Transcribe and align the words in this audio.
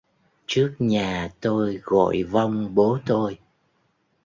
trước 0.47 0.75
nhà 0.79 1.29
tôi 1.41 1.79
gọi 1.83 2.23
vong 2.23 2.75
bố 2.75 2.99
tôi 3.05 3.39